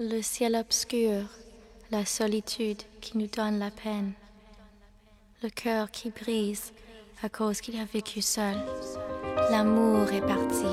[0.00, 1.24] Le ciel obscur,
[1.90, 4.12] la solitude qui nous donne la peine,
[5.42, 6.72] le cœur qui brise
[7.20, 8.54] à cause qu'il a vécu seul.
[9.50, 10.66] L'amour est parti,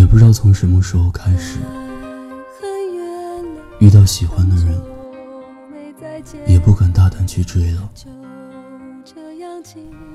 [0.00, 1.58] 也不知道从什么时候开始，
[3.80, 4.74] 遇到喜欢的人，
[6.46, 7.90] 也不敢大胆去追了。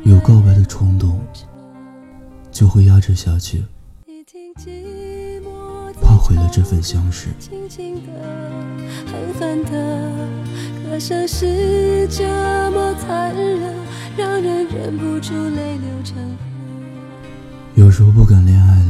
[0.04, 1.22] 有告白的冲动，
[2.52, 3.64] 就会压制下去，
[6.02, 7.28] 怕毁了这份相识。
[10.90, 12.24] 可声是这
[12.72, 13.76] 么残忍，
[14.18, 16.38] 让人忍不住泪流成河。
[17.76, 18.85] 有时候不敢恋爱，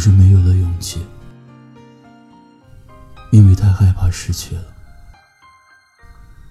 [0.00, 1.02] 是没有了勇气，
[3.30, 4.62] 因为太害怕失去了，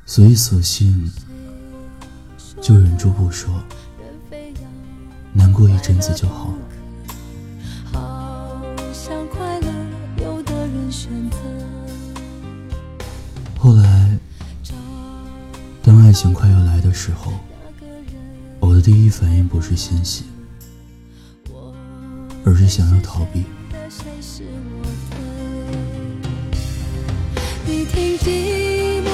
[0.06, 1.12] 所以索性
[2.62, 3.52] 就忍住不说，
[5.34, 6.58] 难过一阵子就好了。
[13.58, 14.20] 后来，
[15.82, 17.34] 当爱情快要来的时候，
[18.60, 20.26] 我的第一反应不是欣喜，
[22.46, 23.44] 而是想要逃避。
[27.66, 29.09] 你听寂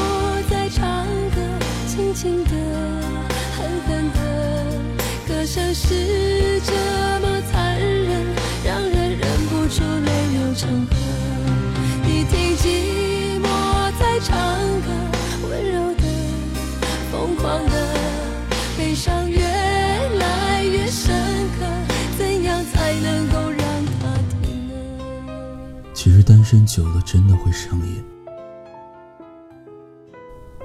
[26.05, 28.05] 其实单身久了真的会上瘾，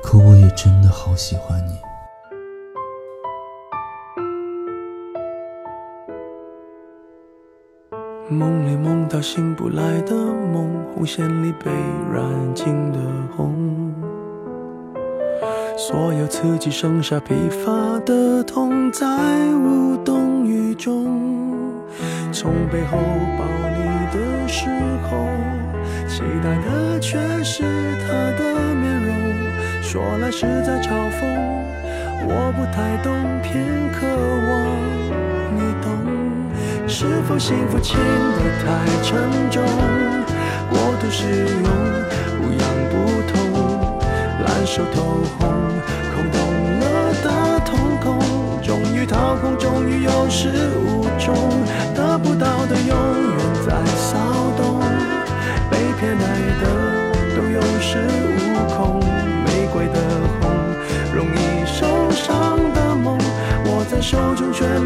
[0.02, 1.72] 可我也真的好喜欢你。
[8.28, 11.70] 梦里梦到醒不来的梦，红线里被
[12.12, 12.98] 染尽的
[13.34, 13.94] 红，
[15.74, 19.06] 所有刺激剩下疲乏的痛，在
[19.54, 21.18] 无动于衷。
[22.30, 22.98] 从背后
[23.38, 23.69] 抱
[24.50, 24.66] 时
[25.08, 25.28] 候，
[26.08, 27.62] 期待的却是
[28.02, 29.14] 他的面容，
[29.80, 31.22] 说来是在嘲讽，
[32.26, 34.06] 我不太懂，偏渴
[34.50, 34.50] 望
[35.54, 35.86] 你懂。
[36.88, 38.66] 是否幸福轻得太
[39.04, 39.62] 沉重？
[40.68, 41.70] 过度使用，
[42.42, 42.92] 不痒不
[43.30, 43.38] 痛，
[44.44, 45.48] 烂熟透红，
[46.12, 46.36] 空洞
[46.80, 46.84] 了
[47.22, 47.26] 的
[47.64, 47.70] 瞳
[48.02, 48.18] 孔，
[48.60, 50.48] 终于掏空，终于有始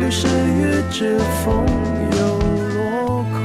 [0.04, 1.65] 流失于之风，
[2.12, 2.38] 又
[2.75, 3.38] 落空。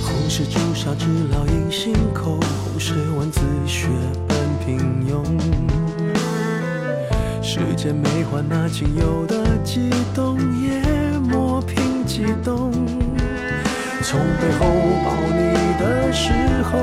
[0.00, 3.88] 红是朱砂痣烙印心口，红是文字血
[4.28, 4.78] 般平
[5.10, 5.24] 庸。
[7.42, 10.80] 时间没换那仅有的悸动，也
[12.44, 12.72] 动。
[14.02, 14.66] 从背后
[15.04, 16.32] 抱你的时
[16.70, 16.78] 候，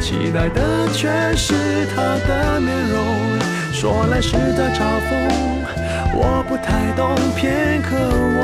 [0.00, 1.52] 期待的却是
[1.94, 2.98] 他的面容，
[3.72, 5.10] 说来是在嘲讽。
[6.14, 7.96] 我不太懂，偏渴
[8.38, 8.40] 望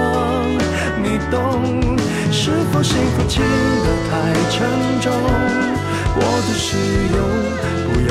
[1.03, 1.97] 你懂。
[2.31, 4.13] 是否幸福轻得太
[4.51, 4.57] 沉
[5.01, 5.13] 重？
[6.15, 6.77] 过度使
[7.15, 7.17] 用，
[7.85, 8.11] 不痒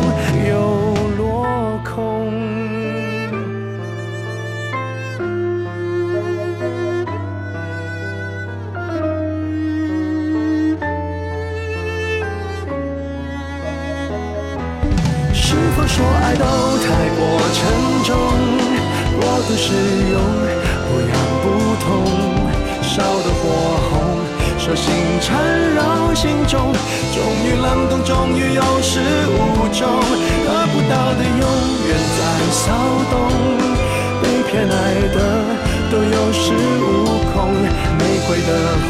[15.51, 16.45] 是否说爱都
[16.79, 16.87] 太
[17.19, 17.19] 过
[17.51, 17.59] 沉
[18.05, 18.15] 重，
[19.19, 19.73] 过度使
[20.09, 20.15] 用，
[20.87, 21.11] 不痒
[21.43, 21.45] 不
[21.83, 21.91] 痛，
[22.81, 23.43] 烧得火
[23.89, 23.91] 红，
[24.57, 24.87] 蛇形
[25.19, 25.43] 缠
[25.75, 26.71] 绕心中，
[27.13, 29.83] 终于冷冻，终于有始无终，
[30.45, 31.43] 得不到的永
[31.85, 32.19] 远在
[32.53, 32.71] 骚
[33.11, 33.13] 动，
[34.23, 34.73] 被偏爱
[35.13, 35.17] 的
[35.91, 37.51] 都有恃无恐，
[37.99, 38.49] 玫瑰的
[38.87, 38.89] 红。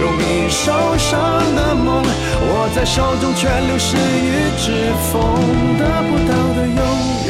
[0.00, 1.12] 容易受伤
[1.54, 5.22] 的梦，握在手中却流失于指缝，